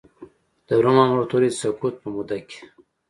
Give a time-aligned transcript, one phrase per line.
[0.67, 2.59] د روم امپراتورۍ د سقوط په موده کې.